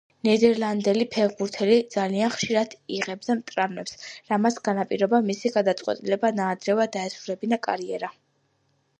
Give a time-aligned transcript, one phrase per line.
[0.25, 3.99] ნიდერლანდელი ფეხბურთელი ძალიან ხშირად იღებდა ტრავმებს,
[4.31, 8.11] რამაც განაპირობა მისი გადაწყვეტილება ნაადრევად დაესრულებინა კარიერა.